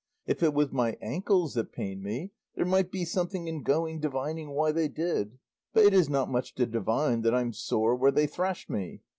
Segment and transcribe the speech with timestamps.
[0.25, 4.49] If it was my ankles that pained me there might be something in going divining
[4.49, 5.37] why they did,
[5.73, 9.03] but it is not much to divine that I'm sore where they thrashed me.